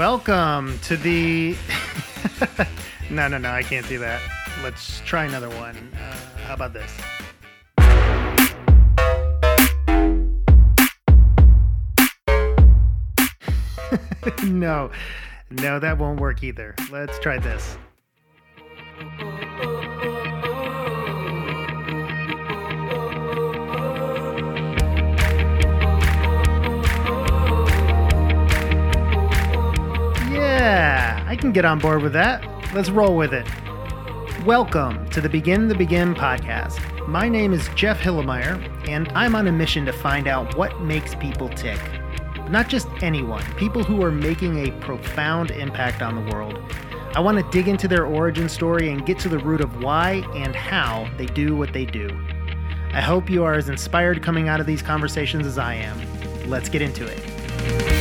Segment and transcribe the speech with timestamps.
[0.00, 1.54] welcome to the.
[3.10, 4.18] no, no, no, I can't do that.
[4.62, 5.76] Let's try another one.
[5.94, 6.16] Uh,
[6.46, 6.90] how about this?
[14.44, 14.90] no,
[15.50, 16.74] no, that won't work either.
[16.90, 17.76] Let's try this.
[31.30, 32.44] I can get on board with that.
[32.74, 33.46] Let's roll with it.
[34.44, 37.06] Welcome to the Begin the Begin podcast.
[37.06, 41.14] My name is Jeff Hilimire, and I'm on a mission to find out what makes
[41.14, 41.78] people tick.
[42.48, 46.58] Not just anyone, people who are making a profound impact on the world.
[47.14, 50.24] I want to dig into their origin story and get to the root of why
[50.34, 52.08] and how they do what they do.
[52.92, 55.96] I hope you are as inspired coming out of these conversations as I am.
[56.50, 57.99] Let's get into it.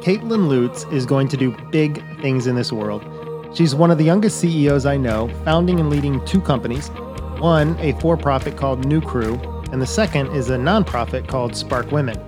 [0.00, 3.04] Caitlin Lutz is going to do big things in this world.
[3.52, 6.88] She's one of the youngest CEOs I know, founding and leading two companies
[7.38, 9.34] one, a for profit called New Crew,
[9.72, 12.18] and the second is a nonprofit called Spark Women.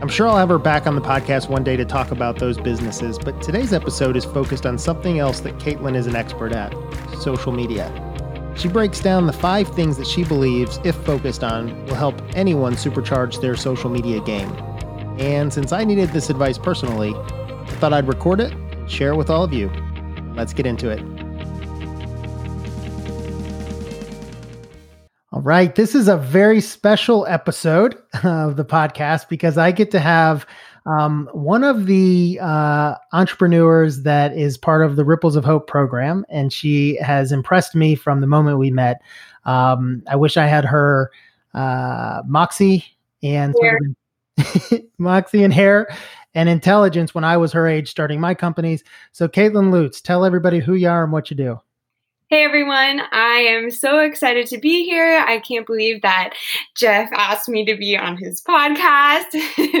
[0.00, 2.58] I'm sure I'll have her back on the podcast one day to talk about those
[2.58, 6.74] businesses, but today's episode is focused on something else that Caitlin is an expert at
[7.20, 7.90] social media.
[8.56, 12.74] She breaks down the five things that she believes, if focused on, will help anyone
[12.74, 14.52] supercharge their social media game.
[15.18, 19.16] And since I needed this advice personally, I thought I'd record it and share it
[19.16, 19.70] with all of you.
[20.34, 21.00] Let's get into it.
[25.32, 25.74] All right.
[25.74, 30.46] This is a very special episode of the podcast because I get to have
[30.86, 36.26] um, one of the uh, entrepreneurs that is part of the Ripples of Hope program,
[36.28, 39.00] and she has impressed me from the moment we met.
[39.44, 41.10] Um, I wish I had her
[41.54, 42.84] uh, moxie
[43.22, 43.96] and sort of
[44.98, 45.88] moxie and hair
[46.34, 48.82] and intelligence when I was her age starting my companies.
[49.12, 51.60] So, Caitlin Lutz, tell everybody who you are and what you do.
[52.30, 55.22] Hey everyone, I am so excited to be here.
[55.24, 56.30] I can't believe that
[56.74, 59.30] Jeff asked me to be on his podcast.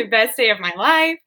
[0.10, 1.18] Best day of my life.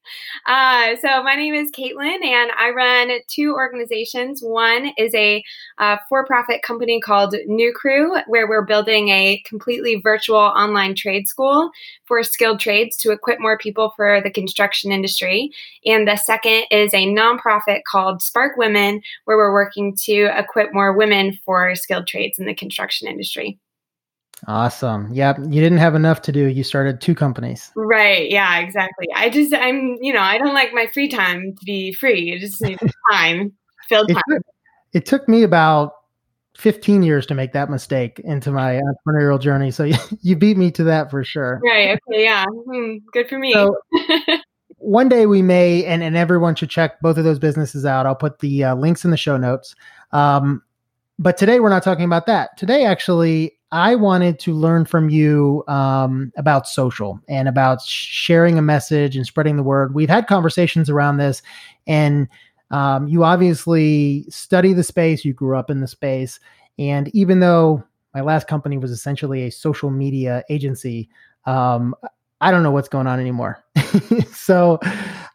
[0.45, 4.41] Uh, so, my name is Caitlin, and I run two organizations.
[4.41, 5.43] One is a
[5.79, 11.27] uh, for profit company called New Crew, where we're building a completely virtual online trade
[11.27, 11.71] school
[12.07, 15.51] for skilled trades to equip more people for the construction industry.
[15.85, 20.93] And the second is a nonprofit called Spark Women, where we're working to equip more
[20.93, 23.59] women for skilled trades in the construction industry.
[24.47, 25.11] Awesome.
[25.11, 26.45] Yeah, you didn't have enough to do.
[26.45, 27.71] You started two companies.
[27.75, 28.29] Right.
[28.29, 29.07] Yeah, exactly.
[29.15, 32.21] I just I'm, you know, I don't like my free time to be free.
[32.21, 32.77] You just need
[33.11, 33.53] time,
[33.89, 34.21] filled time.
[34.27, 34.43] It took,
[34.93, 35.93] it took me about
[36.57, 39.69] 15 years to make that mistake into my entrepreneurial journey.
[39.69, 41.61] So you, you beat me to that for sure.
[41.63, 41.99] Right.
[42.09, 42.23] Okay.
[42.23, 42.45] Yeah.
[42.45, 43.53] Hmm, good for me.
[43.53, 43.77] So,
[44.77, 48.07] one day we may, and, and everyone should check both of those businesses out.
[48.07, 49.75] I'll put the uh, links in the show notes.
[50.11, 50.63] Um,
[51.19, 52.57] but today we're not talking about that.
[52.57, 58.61] Today, actually, I wanted to learn from you um, about social and about sharing a
[58.63, 59.93] message and spreading the word.
[59.93, 61.41] We've had conversations around this,
[61.85, 62.27] and
[62.71, 66.39] um, you obviously study the space, you grew up in the space.
[66.79, 67.83] And even though
[68.13, 71.09] my last company was essentially a social media agency,
[71.45, 71.95] um,
[72.41, 73.63] I don't know what's going on anymore.
[74.31, 74.79] so,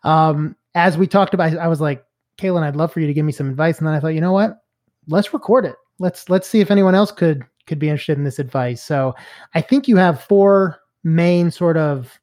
[0.04, 2.04] um, as we talked about, I was like,
[2.38, 3.78] Kaylin, I'd love for you to give me some advice.
[3.78, 4.62] And then I thought, you know what?
[5.08, 5.76] let's record it.
[5.98, 8.82] Let's let's see if anyone else could could be interested in this advice.
[8.82, 9.14] So
[9.54, 12.18] I think you have four main sort of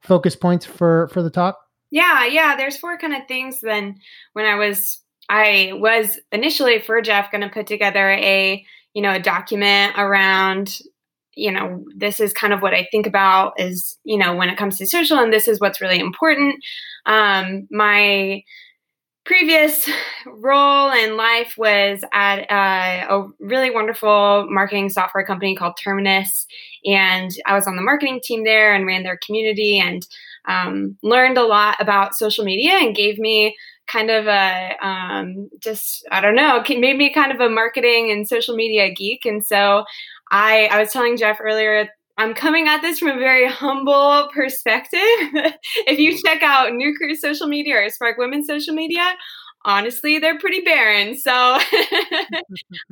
[0.00, 1.58] focus points for for the talk.
[1.90, 2.56] Yeah, yeah.
[2.56, 3.60] There's four kind of things.
[3.60, 3.96] Then
[4.32, 8.64] when I was I was initially for Jeff going to put together a
[8.94, 10.78] you know a document around
[11.34, 14.58] you know this is kind of what I think about is you know when it
[14.58, 16.56] comes to social and this is what's really important.
[17.06, 18.42] Um, my
[19.24, 19.88] previous
[20.26, 26.46] role in life was at uh, a really wonderful marketing software company called Terminus.
[26.84, 30.06] And I was on the marketing team there and ran their community and
[30.46, 33.56] um, learned a lot about social media and gave me
[33.86, 38.28] kind of a um, just, I don't know, made me kind of a marketing and
[38.28, 39.24] social media geek.
[39.24, 39.84] And so
[40.30, 41.88] I, I was telling Jeff earlier
[42.18, 45.00] I'm coming at this from a very humble perspective.
[45.86, 49.14] if you check out New Crew social media or Spark Women's social media,
[49.66, 51.16] honestly, they're pretty barren.
[51.16, 51.58] So, uh,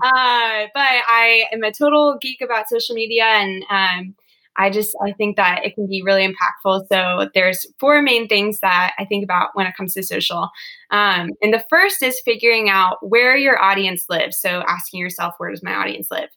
[0.03, 4.15] but I am a total geek about social media and um,
[4.56, 6.87] I just I think that it can be really impactful.
[6.91, 10.51] So there's four main things that I think about when it comes to social.
[10.91, 14.41] Um, and the first is figuring out where your audience lives.
[14.41, 16.31] So asking yourself, where does my audience live?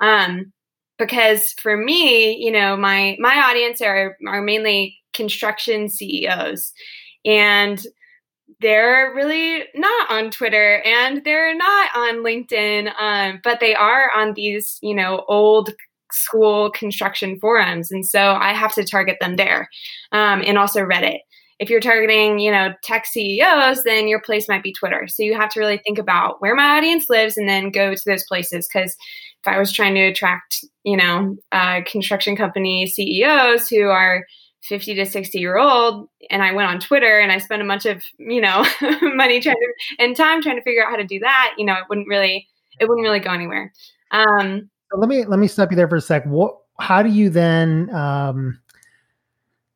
[0.00, 0.52] Um,
[0.98, 6.72] because for me, you know, my my audience are are mainly construction CEOs,
[7.24, 7.84] and
[8.60, 14.34] they're really not on Twitter and they're not on LinkedIn, um, but they are on
[14.34, 15.70] these, you know, old
[16.12, 17.90] school construction forums.
[17.90, 19.68] And so I have to target them there
[20.12, 21.18] um, and also Reddit.
[21.58, 25.06] If you're targeting, you know, tech CEOs, then your place might be Twitter.
[25.06, 28.02] So you have to really think about where my audience lives and then go to
[28.04, 28.66] those places.
[28.66, 28.96] Because
[29.44, 34.24] if I was trying to attract, you know, uh, construction company CEOs who are
[34.62, 37.84] 50 to 60 year old and I went on Twitter and I spent a bunch
[37.86, 38.64] of, you know,
[39.02, 41.74] money trying to and time trying to figure out how to do that, you know,
[41.74, 42.48] it wouldn't really
[42.78, 43.72] it wouldn't really go anywhere.
[44.10, 46.24] Um let me let me stop you there for a sec.
[46.24, 48.58] What how do you then um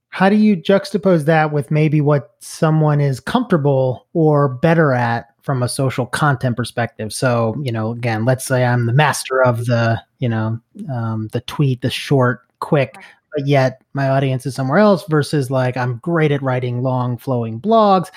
[0.08, 5.62] how do you juxtapose that with maybe what someone is comfortable or better at from
[5.62, 10.02] a social content perspective so you know again let's say i'm the master of the
[10.18, 10.58] you know
[10.90, 12.96] um, the tweet the short quick
[13.36, 17.60] but yet my audience is somewhere else versus like I'm great at writing long flowing
[17.60, 18.08] blogs.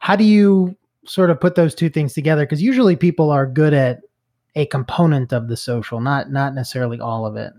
[0.00, 2.44] How do you sort of put those two things together?
[2.44, 4.00] Because usually people are good at
[4.58, 7.52] a component of the social, not not necessarily all of it.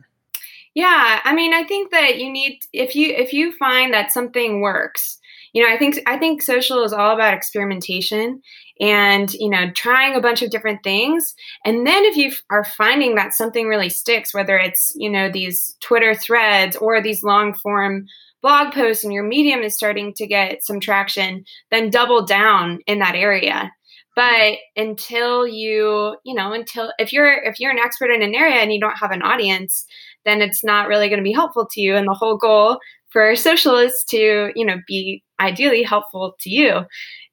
[0.75, 4.61] Yeah, I mean, I think that you need if you if you find that something
[4.61, 5.19] works,
[5.53, 8.41] you know, I think I think social is all about experimentation
[8.79, 11.35] and you know trying a bunch of different things
[11.65, 15.75] and then if you are finding that something really sticks whether it's you know these
[15.81, 18.05] twitter threads or these long form
[18.41, 22.99] blog posts and your medium is starting to get some traction then double down in
[22.99, 23.71] that area
[24.19, 28.57] but until you you know until if you're if you're an expert in an area
[28.57, 29.85] and you don't have an audience
[30.25, 32.79] then it's not really going to be helpful to you and the whole goal
[33.09, 36.81] for social is to you know be ideally helpful to you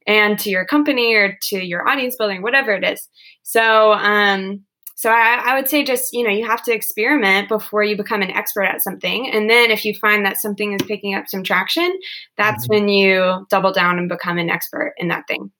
[0.07, 3.09] and to your company or to your audience building, whatever it is.
[3.43, 7.83] So, um, so I, I, would say just you know you have to experiment before
[7.83, 11.15] you become an expert at something, and then if you find that something is picking
[11.15, 11.93] up some traction,
[12.39, 12.75] that's mm-hmm.
[12.75, 15.51] when you double down and become an expert in that thing.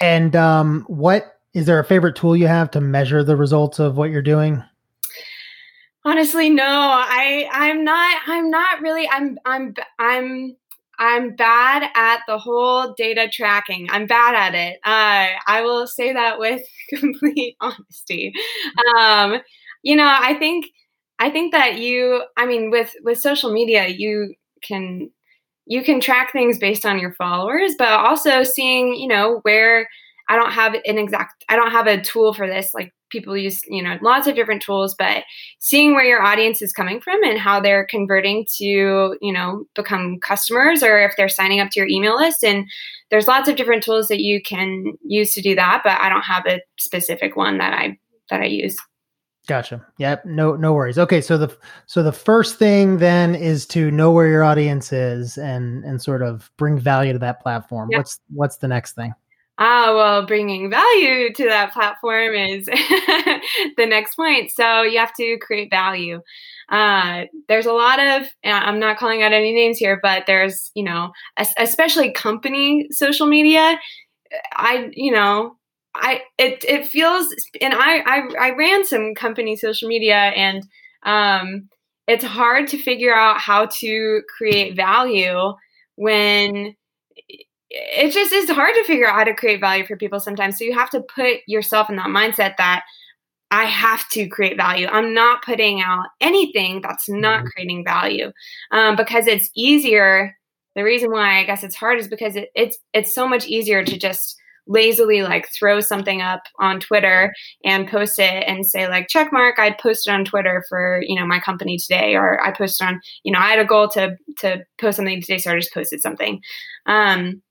[0.00, 3.96] And um, what is there a favorite tool you have to measure the results of
[3.96, 4.62] what you're doing?
[6.04, 6.64] Honestly, no.
[6.66, 10.56] I I'm not I'm not really I'm I'm I'm
[10.98, 13.88] I'm bad at the whole data tracking.
[13.90, 14.78] I'm bad at it.
[14.84, 18.32] Uh, I will say that with complete honesty.
[18.96, 19.40] Um,
[19.82, 20.66] you know, I think
[21.18, 22.22] I think that you.
[22.36, 25.10] I mean, with with social media, you can
[25.66, 29.88] you can track things based on your followers, but also seeing you know where
[30.28, 31.44] I don't have an exact.
[31.48, 34.60] I don't have a tool for this like people use you know lots of different
[34.60, 35.22] tools but
[35.60, 40.18] seeing where your audience is coming from and how they're converting to you know become
[40.18, 42.66] customers or if they're signing up to your email list and
[43.10, 46.24] there's lots of different tools that you can use to do that but i don't
[46.24, 47.96] have a specific one that i
[48.30, 48.76] that i use
[49.46, 49.86] Gotcha.
[49.98, 50.24] Yep.
[50.24, 50.98] No, no worries.
[50.98, 51.20] Okay.
[51.20, 51.54] So the,
[51.86, 56.22] so the first thing then is to know where your audience is and, and sort
[56.22, 57.90] of bring value to that platform.
[57.90, 57.98] Yep.
[57.98, 59.12] What's, what's the next thing?
[59.58, 62.64] Ah, well, bringing value to that platform is
[63.76, 64.50] the next point.
[64.50, 66.22] So you have to create value.
[66.70, 70.82] Uh, there's a lot of, I'm not calling out any names here, but there's, you
[70.82, 71.12] know,
[71.58, 73.78] especially company social media.
[74.54, 75.56] I, you know,
[75.94, 80.66] I, it, it feels, and I, I, I ran some company social media and,
[81.04, 81.68] um,
[82.06, 85.54] it's hard to figure out how to create value
[85.96, 86.74] when
[87.70, 90.58] it just is hard to figure out how to create value for people sometimes.
[90.58, 92.84] So you have to put yourself in that mindset that
[93.50, 94.86] I have to create value.
[94.86, 97.46] I'm not putting out anything that's not mm-hmm.
[97.48, 98.32] creating value
[98.70, 100.36] um, because it's easier.
[100.74, 103.84] The reason why I guess it's hard is because it, it's it's so much easier
[103.84, 104.36] to just
[104.66, 109.58] lazily like throw something up on Twitter and post it and say like check mark
[109.58, 113.32] I posted on Twitter for you know my company today or I posted on you
[113.32, 116.40] know I had a goal to to post something today so I just posted something.
[116.86, 117.42] Um,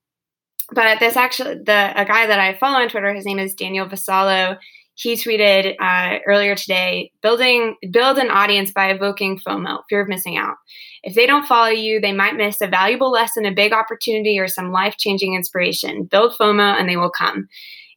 [0.72, 3.88] but this actually the a guy that I follow on Twitter, his name is Daniel
[3.88, 4.58] Vassallo.
[4.96, 10.38] He tweeted uh, earlier today, building build an audience by evoking FOMO, fear of missing
[10.38, 10.56] out.
[11.04, 14.48] If they don't follow you, they might miss a valuable lesson, a big opportunity, or
[14.48, 16.04] some life changing inspiration.
[16.04, 17.48] Build FOMO, and they will come.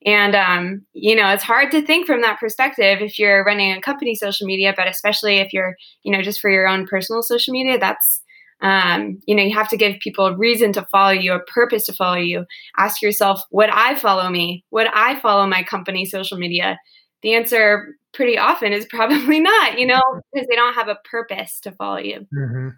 [0.06, 3.80] And um, you know, it's hard to think from that perspective if you're running a
[3.80, 7.52] company social media, but especially if you're, you know, just for your own personal social
[7.52, 8.22] media, that's
[8.62, 11.84] um, you know, you have to give people a reason to follow you, a purpose
[11.86, 12.46] to follow you.
[12.78, 14.64] Ask yourself, would I follow me?
[14.70, 16.78] Would I follow my company social media?
[17.22, 20.00] The answer pretty often is probably not, you know,
[20.32, 22.26] because they don't have a purpose to follow you.
[22.34, 22.68] Mm-hmm.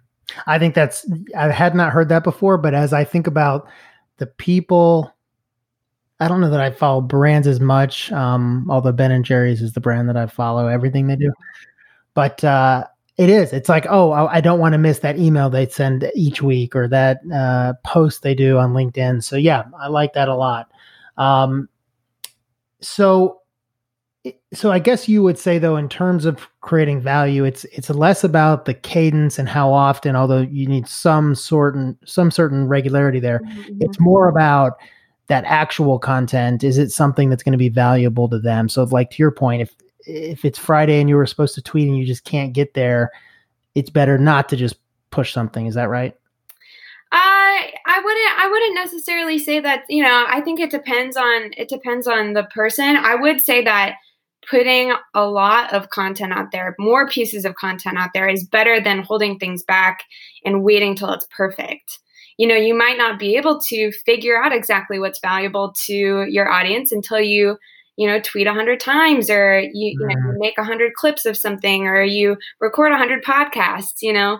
[0.45, 3.67] I think that's, I had not heard that before, but as I think about
[4.17, 5.11] the people,
[6.19, 9.73] I don't know that I follow brands as much, um, although Ben and Jerry's is
[9.73, 11.31] the brand that I follow, everything they do.
[12.13, 12.85] But uh,
[13.19, 13.51] It is.
[13.51, 16.87] It's like, oh, I don't want to miss that email they send each week or
[16.87, 19.21] that uh, post they do on LinkedIn.
[19.21, 20.71] So yeah, I like that a lot.
[21.17, 21.67] Um,
[22.79, 23.41] so,
[24.53, 28.23] so I guess you would say though, in terms of creating value, it's it's less
[28.23, 33.41] about the cadence and how often, although you need some certain some certain regularity there.
[33.41, 33.81] Mm-hmm.
[33.81, 34.77] It's more about
[35.27, 36.63] that actual content.
[36.63, 38.69] Is it something that's going to be valuable to them?
[38.69, 39.75] So, like to your point, if
[40.09, 43.11] if it's Friday and you were supposed to tweet and you just can't get there,
[43.75, 44.75] it's better not to just
[45.11, 45.65] push something.
[45.65, 46.15] Is that right?
[47.11, 51.51] I I wouldn't I wouldn't necessarily say that, you know, I think it depends on
[51.57, 52.97] it depends on the person.
[52.97, 53.95] I would say that
[54.49, 58.79] putting a lot of content out there, more pieces of content out there is better
[58.79, 60.03] than holding things back
[60.45, 61.99] and waiting till it's perfect.
[62.37, 66.49] You know, you might not be able to figure out exactly what's valuable to your
[66.49, 67.57] audience until you
[67.99, 70.39] you know tweet a 100 times or you, you, know, you mm-hmm.
[70.39, 74.39] make 100 clips of something or you record a 100 podcasts you know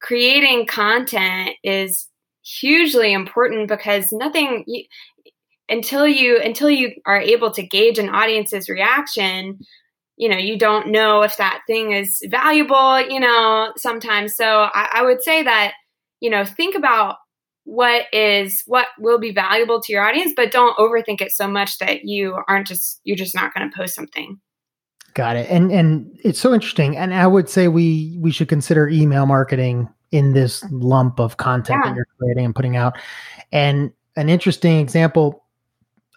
[0.00, 2.08] creating content is
[2.44, 4.84] hugely important because nothing you,
[5.70, 9.58] until you until you are able to gauge an audience's reaction
[10.18, 14.88] you know you don't know if that thing is valuable you know sometimes so I,
[14.96, 15.72] I would say that
[16.20, 17.16] you know think about
[17.64, 21.78] what is what will be valuable to your audience but don't overthink it so much
[21.78, 24.38] that you aren't just you're just not going to post something
[25.14, 28.88] got it and and it's so interesting and i would say we we should consider
[28.88, 31.90] email marketing in this lump of content yeah.
[31.90, 32.96] that you're creating and putting out
[33.52, 35.42] and an interesting example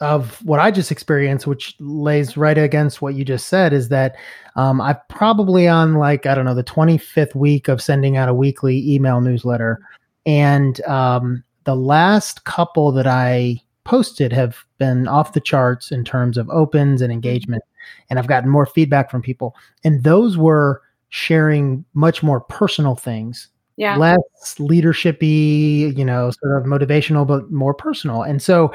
[0.02, 4.16] of what I just experienced, which lays right against what you just said, is that
[4.56, 8.34] um, I'm probably on like, I don't know, the 25th week of sending out a
[8.34, 9.80] weekly email newsletter.
[10.26, 16.38] And um, the last couple that I posted have been off the charts in terms
[16.38, 17.64] of opens and engagement.
[18.10, 19.56] And I've gotten more feedback from people.
[19.84, 23.48] And those were sharing much more personal things.
[23.78, 23.98] Yeah.
[23.98, 28.24] Less leadershipy, you know, sort of motivational, but more personal.
[28.24, 28.72] And so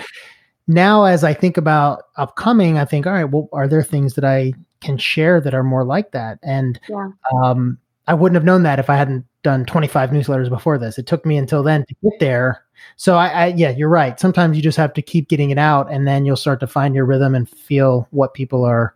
[0.69, 4.25] now as I think about upcoming, I think, all right, well, are there things that
[4.25, 6.39] I can share that are more like that?
[6.43, 7.09] And yeah.
[7.43, 10.99] um, I wouldn't have known that if I hadn't done 25 newsletters before this.
[10.99, 12.65] It took me until then to get there.
[12.97, 14.19] So I, I, yeah, you're right.
[14.19, 16.95] Sometimes you just have to keep getting it out, and then you'll start to find
[16.95, 18.95] your rhythm and feel what people are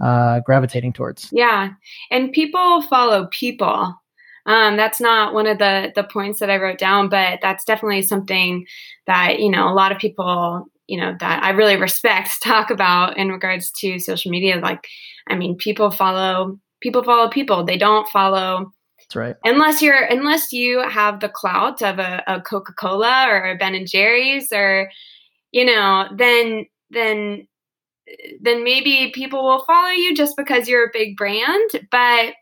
[0.00, 1.28] uh, gravitating towards.
[1.32, 1.70] Yeah,
[2.10, 3.94] and people follow people.
[4.44, 8.02] Um, that's not one of the the points that I wrote down, but that's definitely
[8.02, 8.66] something
[9.06, 13.16] that you know a lot of people you know that I really respect talk about
[13.16, 14.56] in regards to social media.
[14.56, 14.86] Like,
[15.28, 17.64] I mean, people follow people follow people.
[17.64, 18.72] They don't follow
[19.12, 19.36] that's right.
[19.44, 23.74] Unless you're unless you have the clout of a, a Coca Cola or a Ben
[23.74, 24.90] and Jerry's or
[25.52, 27.46] you know, then then
[28.40, 31.70] then maybe people will follow you just because you're a big brand.
[31.90, 32.34] But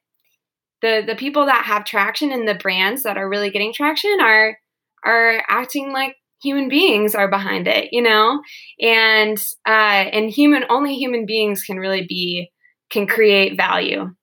[0.81, 4.57] the the people that have traction and the brands that are really getting traction are
[5.05, 8.41] are acting like human beings are behind it, you know,
[8.81, 12.53] and uh, and human only human beings can really be
[12.91, 14.15] can create value.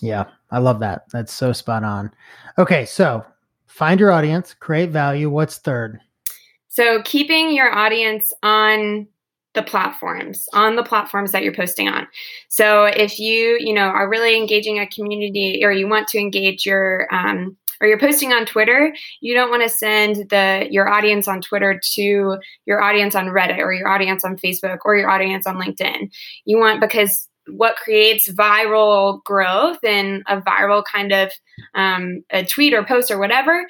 [0.00, 1.08] Yeah, I love that.
[1.10, 2.10] That's so spot on.
[2.58, 3.24] Okay, so
[3.66, 5.30] find your audience, create value.
[5.30, 6.00] What's third?
[6.68, 9.08] So keeping your audience on
[9.54, 12.06] the platforms on the platforms that you're posting on
[12.48, 16.64] so if you you know are really engaging a community or you want to engage
[16.64, 21.26] your um, or you're posting on twitter you don't want to send the your audience
[21.26, 25.46] on twitter to your audience on reddit or your audience on facebook or your audience
[25.46, 26.08] on linkedin
[26.44, 31.30] you want because what creates viral growth and a viral kind of
[31.74, 33.66] um, a tweet or post or whatever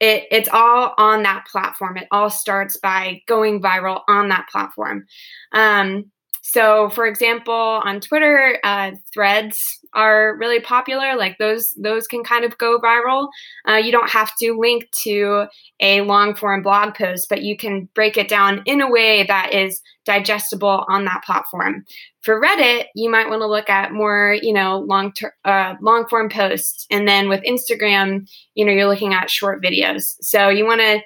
[0.00, 1.96] it, it's all on that platform.
[1.96, 5.06] It all starts by going viral on that platform.
[5.52, 6.10] Um,
[6.46, 12.44] so for example on twitter uh, threads are really popular like those those can kind
[12.44, 13.28] of go viral.
[13.68, 15.46] Uh, you don't have to link to
[15.80, 19.52] a long form blog post but you can break it down in a way that
[19.52, 21.84] is digestible on that platform.
[22.22, 26.06] For reddit you might want to look at more you know long ter- uh, long
[26.08, 30.16] form posts and then with instagram you know you're looking at short videos.
[30.20, 31.00] So you want to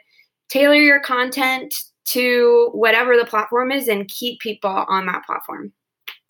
[0.48, 1.74] tailor your content
[2.12, 5.72] to whatever the platform is and keep people on that platform.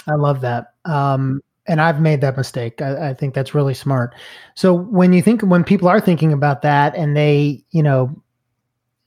[0.06, 0.74] I love that.
[0.84, 2.80] Um, and I've made that mistake.
[2.80, 4.14] I, I, think that's really smart.
[4.54, 8.22] So when you think, when people are thinking about that and they, you know,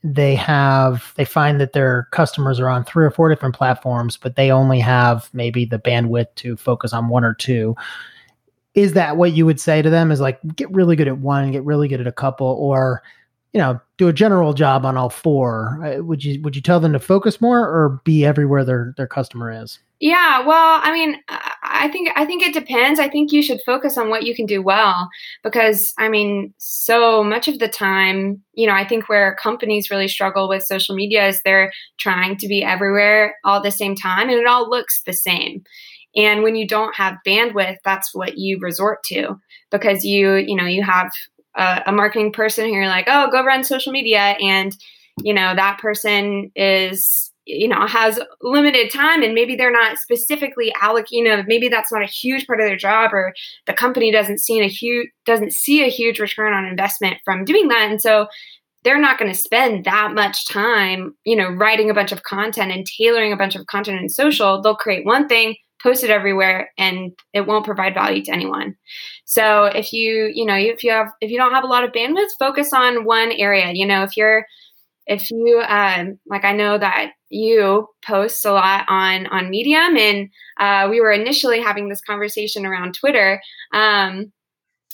[0.03, 4.35] they have, they find that their customers are on three or four different platforms, but
[4.35, 7.75] they only have maybe the bandwidth to focus on one or two.
[8.73, 10.11] Is that what you would say to them?
[10.11, 13.03] Is like, get really good at one, get really good at a couple, or
[13.53, 15.79] you know do a general job on all four.
[15.84, 19.08] Uh, would you would you tell them to focus more or be everywhere their their
[19.08, 19.79] customer is?
[20.00, 21.17] Yeah well i mean
[21.62, 23.00] i think i think it depends.
[23.00, 25.10] I think you should focus on what you can do well
[25.43, 30.08] because i mean so much of the time you know i think where companies really
[30.08, 34.29] struggle with social media is they're trying to be everywhere all at the same time
[34.29, 35.63] and it all looks the same.
[36.13, 39.39] And when you don't have bandwidth that's what you resort to
[39.72, 41.12] because you you know you have
[41.55, 44.75] a, a marketing person who you're like, oh, go run social media, and
[45.24, 50.74] you know that person is you know has limited time and maybe they're not specifically
[50.81, 53.34] alloc you know maybe that's not a huge part of their job or
[53.65, 57.67] the company doesn't see a huge doesn't see a huge return on investment from doing
[57.67, 57.89] that.
[57.89, 58.27] And so
[58.84, 62.72] they're not going to spend that much time you know writing a bunch of content
[62.72, 64.62] and tailoring a bunch of content in social.
[64.62, 68.75] They'll create one thing post it everywhere and it won't provide value to anyone.
[69.25, 71.91] So if you you know if you have if you don't have a lot of
[71.91, 73.71] bandwidth focus on one area.
[73.73, 74.45] You know if you're
[75.07, 80.29] if you um, like i know that you post a lot on on medium and
[80.59, 83.41] uh, we were initially having this conversation around twitter
[83.73, 84.31] um,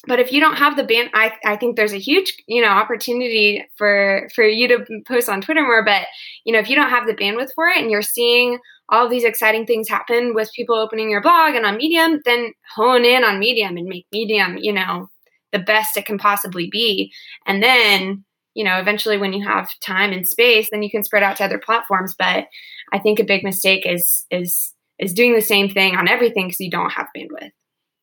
[0.08, 2.70] but if you don't have the band I, I think there's a huge you know
[2.70, 6.04] opportunity for for you to post on twitter more but
[6.46, 9.24] you know if you don't have the bandwidth for it and you're seeing all these
[9.24, 13.40] exciting things happen with people opening your blog and on medium then hone in on
[13.40, 15.10] medium and make medium you know
[15.52, 17.12] the best it can possibly be
[17.46, 21.24] and then you know eventually when you have time and space then you can spread
[21.24, 22.46] out to other platforms but
[22.94, 26.60] i think a big mistake is is is doing the same thing on everything because
[26.60, 27.52] you don't have bandwidth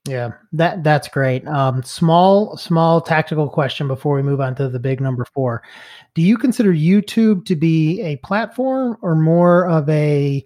[0.06, 1.46] yeah, that that's great.
[1.48, 5.62] Um, small small tactical question before we move on to the big number four.
[6.14, 10.44] Do you consider YouTube to be a platform or more of a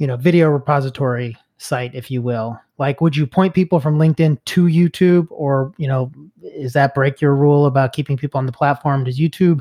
[0.00, 2.58] you know video repository site, if you will?
[2.78, 6.10] Like, would you point people from LinkedIn to YouTube, or you know,
[6.42, 9.04] is that break your rule about keeping people on the platform?
[9.04, 9.60] Does YouTube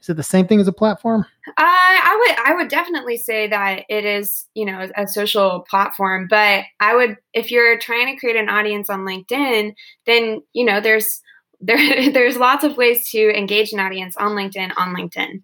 [0.00, 1.26] is it the same thing as a platform?
[1.46, 6.26] Uh, I would I would definitely say that it is you know a social platform,
[6.28, 9.74] but I would if you're trying to create an audience on LinkedIn,
[10.06, 11.20] then you know there's
[11.60, 15.42] there there's lots of ways to engage an audience on LinkedIn on LinkedIn.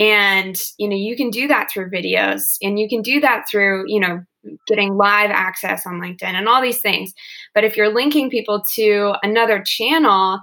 [0.00, 3.84] And you know you can do that through videos and you can do that through
[3.86, 4.24] you know
[4.66, 7.12] getting live access on LinkedIn and all these things.
[7.54, 10.40] But if you're linking people to another channel,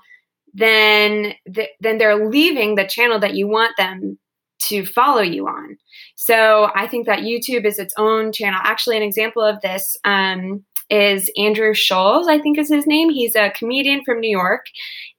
[0.53, 4.17] then th- then they're leaving the channel that you want them
[4.59, 5.77] to follow you on.
[6.15, 8.59] So I think that YouTube is its own channel.
[8.63, 13.09] Actually, an example of this um, is Andrew Schulz, I think is his name.
[13.09, 14.65] He's a comedian from New York,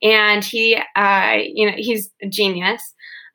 [0.03, 2.83] and he, uh, you know, he's a genius.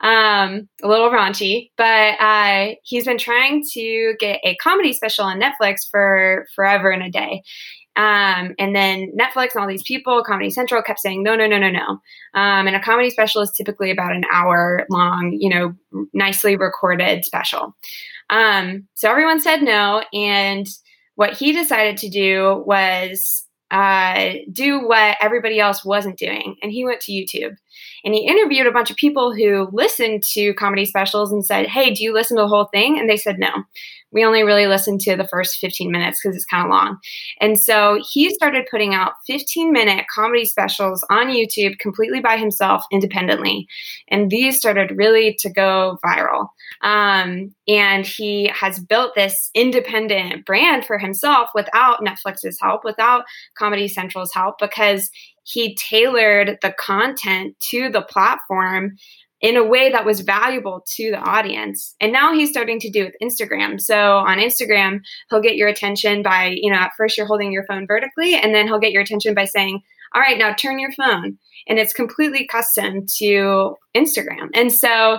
[0.00, 5.40] Um, a little raunchy, but uh, he's been trying to get a comedy special on
[5.40, 7.42] Netflix for forever and a day.
[7.96, 11.58] Um, and then Netflix and all these people, Comedy Central kept saying, no, no, no,
[11.58, 11.86] no, no.
[12.34, 15.74] Um, and a comedy special is typically about an hour long, you know,
[16.12, 17.76] nicely recorded special.
[18.30, 20.02] Um, so everyone said no.
[20.12, 20.66] And
[21.14, 26.56] what he decided to do was uh, do what everybody else wasn't doing.
[26.62, 27.56] And he went to YouTube
[28.04, 31.92] and he interviewed a bunch of people who listened to comedy specials and said, Hey,
[31.92, 32.98] do you listen to the whole thing?
[32.98, 33.50] And they said no
[34.14, 36.98] we only really listen to the first 15 minutes because it's kind of long.
[37.40, 42.84] And so he started putting out 15 minute comedy specials on YouTube completely by himself
[42.92, 43.66] independently.
[44.08, 46.48] And these started really to go viral.
[46.80, 53.24] Um, and he has built this independent brand for himself without Netflix's help, without
[53.58, 55.10] Comedy Central's help, because
[55.44, 58.96] he tailored the content to the platform
[59.40, 61.94] in a way that was valuable to the audience.
[62.00, 63.78] And now he's starting to do with Instagram.
[63.78, 67.66] So on Instagram, he'll get your attention by, you know, at first you're holding your
[67.66, 69.82] phone vertically, and then he'll get your attention by saying,
[70.14, 71.36] all right, now turn your phone.
[71.68, 74.48] And it's completely custom to Instagram.
[74.54, 75.18] And so,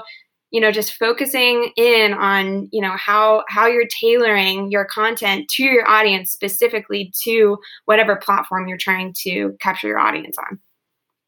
[0.56, 5.64] you know, just focusing in on, you know, how how you're tailoring your content to
[5.64, 10.58] your audience specifically to whatever platform you're trying to capture your audience on.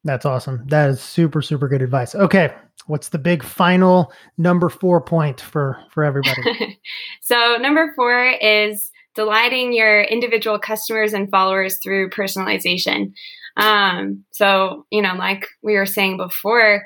[0.06, 0.64] That's awesome.
[0.68, 2.16] That is super, super good advice.
[2.16, 2.54] Okay.
[2.86, 6.80] What's the big final number four point for for everybody?
[7.22, 13.12] so number four is delighting your individual customers and followers through personalization.
[13.58, 16.86] Um, so you know, like we were saying before,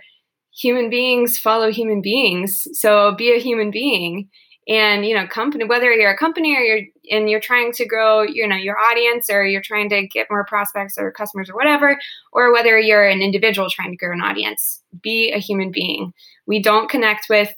[0.53, 2.67] human beings follow human beings.
[2.73, 4.29] So be a human being
[4.67, 8.21] and you know company whether you're a company or you're and you're trying to grow
[8.21, 11.97] you know your audience or you're trying to get more prospects or customers or whatever
[12.31, 16.13] or whether you're an individual trying to grow an audience be a human being.
[16.45, 17.53] We don't connect with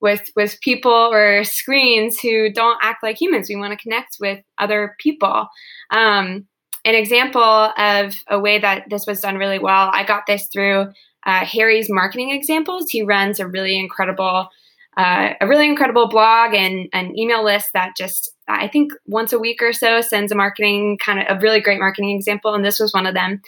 [0.00, 3.48] with with people or screens who don't act like humans.
[3.48, 5.48] We want to connect with other people.
[5.90, 6.46] Um,
[6.84, 10.88] an example of a way that this was done really well i got this through
[11.24, 12.90] uh, Harry's marketing examples.
[12.90, 14.48] He runs a really incredible,
[14.96, 19.38] uh, a really incredible blog and an email list that just I think once a
[19.38, 22.80] week or so sends a marketing kind of a really great marketing example, and this
[22.80, 23.40] was one of them.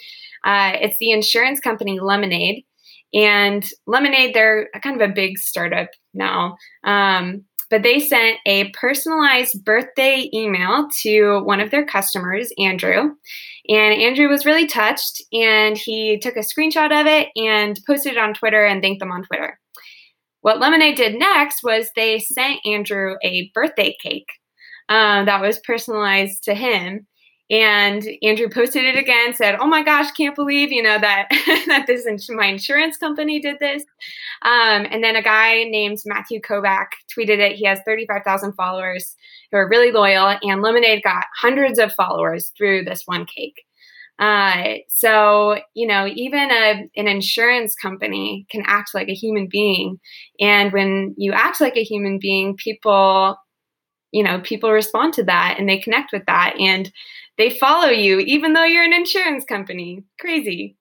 [0.43, 2.63] Uh, it's the insurance company Lemonade,
[3.13, 6.57] and Lemonade they're kind of a big startup now.
[6.83, 13.11] Um, but they sent a personalized birthday email to one of their customers, Andrew.
[13.67, 18.17] And Andrew was really touched and he took a screenshot of it and posted it
[18.17, 19.59] on Twitter and thanked them on Twitter.
[20.39, 24.29] What Lemonade did next was they sent Andrew a birthday cake
[24.87, 27.05] uh, that was personalized to him.
[27.49, 31.27] And Andrew posted it again, said, "Oh my gosh, can't believe you know that
[31.67, 33.83] that this ins- my insurance company did this."
[34.41, 37.55] Um, and then a guy named Matthew Kobach tweeted it.
[37.55, 39.15] He has thirty five thousand followers
[39.51, 43.61] who are really loyal, and Lemonade got hundreds of followers through this one cake.
[44.17, 49.99] Uh, so you know, even a an insurance company can act like a human being,
[50.39, 53.35] and when you act like a human being, people,
[54.15, 56.89] you know, people respond to that and they connect with that, and
[57.37, 60.03] they follow you even though you're an insurance company.
[60.21, 60.77] Crazy.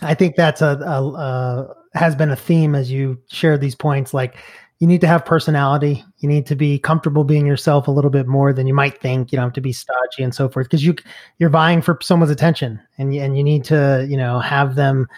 [0.00, 4.14] I think that's a, a, a has been a theme as you share these points.
[4.14, 4.36] Like
[4.78, 6.04] you need to have personality.
[6.18, 9.32] You need to be comfortable being yourself a little bit more than you might think.
[9.32, 10.94] You don't have to be stodgy and so forth because you
[11.38, 15.08] you're vying for someone's attention, and and you need to you know have them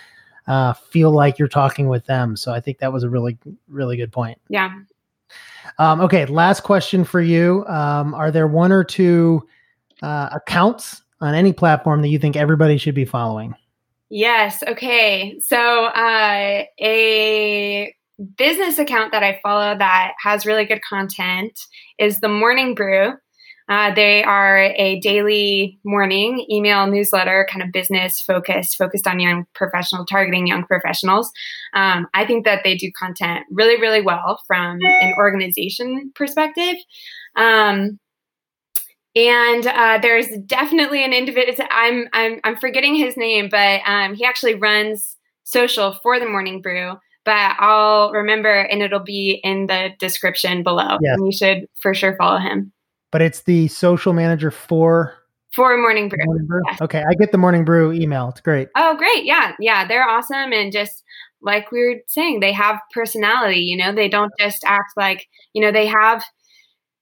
[0.47, 2.37] uh, feel like you're talking with them.
[2.37, 3.37] So I think that was a really
[3.69, 4.39] really good point.
[4.49, 4.73] Yeah.
[5.79, 7.65] Um, okay, last question for you.
[7.67, 9.47] Um, are there one or two
[10.03, 13.55] uh, accounts on any platform that you think everybody should be following?
[14.11, 14.63] Yes.
[14.63, 15.39] Okay.
[15.41, 17.95] So, uh, a
[18.37, 21.59] business account that I follow that has really good content
[21.99, 23.15] is the Morning Brew.
[23.69, 29.47] Uh, they are a daily morning email newsletter, kind of business focused, focused on young
[29.55, 31.31] professional, targeting young professionals.
[31.73, 36.77] Um, I think that they do content really, really well from an organization perspective.
[37.37, 37.99] Um,
[39.17, 41.67] and uh, there's definitely an individual.
[41.71, 46.61] I'm I'm I'm forgetting his name, but um, he actually runs social for the Morning
[46.61, 46.95] Brew.
[47.25, 50.99] But I'll remember, and it'll be in the description below.
[51.01, 51.17] Yes.
[51.17, 52.74] And you should for sure follow him
[53.15, 55.15] But it's the social manager for
[55.53, 56.19] for Morning Brew.
[56.25, 56.61] Morning Brew.
[56.67, 56.83] Yes.
[56.83, 58.29] Okay, I get the Morning Brew email.
[58.31, 58.67] It's great.
[58.77, 59.25] Oh, great!
[59.25, 61.05] Yeah, yeah, they're awesome, and just
[61.41, 63.61] like we were saying, they have personality.
[63.61, 66.25] You know, they don't just act like you know they have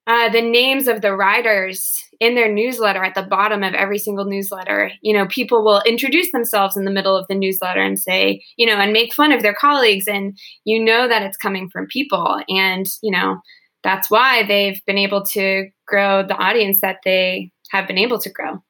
[0.06, 4.26] uh, the names of the writers in their newsletter at the bottom of every single
[4.26, 4.92] newsletter.
[5.00, 8.66] You know, people will introduce themselves in the middle of the newsletter and say, you
[8.66, 12.42] know, and make fun of their colleagues, and you know that it's coming from people,
[12.50, 13.38] and you know
[13.82, 18.30] that's why they've been able to grow the audience that they have been able to
[18.30, 18.62] grow.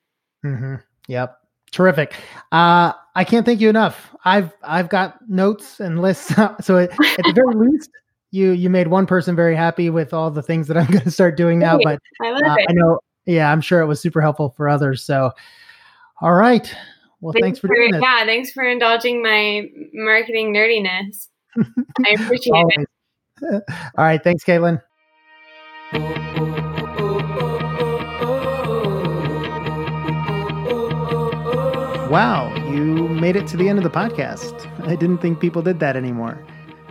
[0.45, 0.75] Mm-hmm.
[1.07, 1.39] Yep.
[1.71, 2.15] Terrific.
[2.51, 4.15] Uh, I can't thank you enough.
[4.25, 6.35] I've I've got notes and lists.
[6.61, 7.91] so at, at the very least,
[8.33, 11.11] you you made one person very happy with all the things that I'm going to
[11.11, 11.79] start doing now.
[11.83, 12.67] But I love uh, it.
[12.69, 15.05] I know, yeah, I'm sure it was super helpful for others.
[15.05, 15.31] So,
[16.21, 16.75] all right.
[17.21, 18.03] Well, thanks, for, doing this.
[18.03, 21.29] yeah, thanks for indulging my marketing nerdiness.
[21.57, 22.89] I appreciate it.
[23.97, 24.21] All right.
[24.25, 24.83] Thanks, Caitlin.
[32.13, 34.71] Wow, you made it to the end of the podcast.
[34.87, 36.39] I didn't think people did that anymore.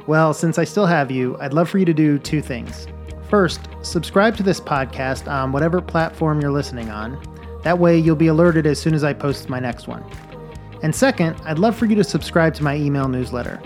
[0.08, 2.88] Well, since I still have you, I'd love for you to do two things.
[3.30, 7.22] First, subscribe to this podcast on whatever platform you're listening on.
[7.62, 10.04] That way, you'll be alerted as soon as I post my next one.
[10.82, 13.62] And second, I'd love for you to subscribe to my email newsletter.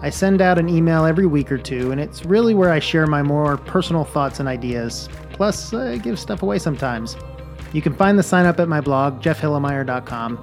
[0.00, 3.08] I send out an email every week or two, and it's really where I share
[3.08, 5.08] my more personal thoughts and ideas.
[5.32, 7.16] Plus, I give stuff away sometimes.
[7.72, 10.38] You can find the sign up at my blog, jeffhilimire.com,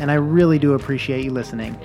[0.00, 1.78] and I really do appreciate you listening.